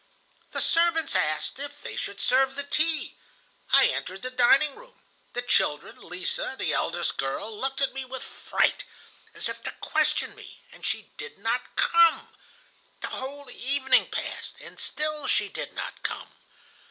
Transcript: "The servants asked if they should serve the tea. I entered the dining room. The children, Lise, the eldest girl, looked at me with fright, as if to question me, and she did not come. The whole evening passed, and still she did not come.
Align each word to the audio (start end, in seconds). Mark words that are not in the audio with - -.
"The 0.49 0.61
servants 0.61 1.15
asked 1.15 1.59
if 1.59 1.83
they 1.83 1.95
should 1.95 2.19
serve 2.19 2.55
the 2.55 2.63
tea. 2.63 3.17
I 3.71 3.85
entered 3.85 4.23
the 4.23 4.31
dining 4.31 4.73
room. 4.73 4.99
The 5.33 5.43
children, 5.43 5.95
Lise, 5.97 6.39
the 6.57 6.73
eldest 6.73 7.17
girl, 7.17 7.55
looked 7.55 7.81
at 7.81 7.93
me 7.93 8.03
with 8.05 8.23
fright, 8.23 8.83
as 9.35 9.47
if 9.47 9.61
to 9.61 9.71
question 9.73 10.33
me, 10.33 10.63
and 10.71 10.83
she 10.83 11.11
did 11.17 11.37
not 11.37 11.75
come. 11.75 12.29
The 13.01 13.09
whole 13.09 13.51
evening 13.51 14.09
passed, 14.09 14.59
and 14.59 14.79
still 14.79 15.27
she 15.27 15.49
did 15.49 15.73
not 15.73 16.01
come. 16.01 16.29